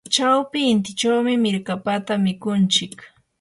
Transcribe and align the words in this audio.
chawpi 0.15 0.59
intichawmi 0.73 1.33
mirkapata 1.43 2.13
mikunchik. 2.25 2.95